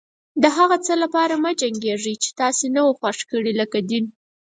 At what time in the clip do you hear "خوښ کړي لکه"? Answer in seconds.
2.99-3.79